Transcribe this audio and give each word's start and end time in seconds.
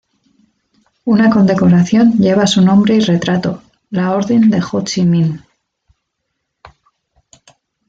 Una 1.05 1.29
condecoración 1.29 2.13
lleva 2.17 2.47
su 2.47 2.63
nombre 2.63 2.95
y 2.95 3.01
retrato: 3.01 3.61
la 3.91 4.15
Orden 4.15 4.49
de 4.49 4.59
Ho 4.71 4.83
Chi 4.83 5.05
Minh. 5.05 5.39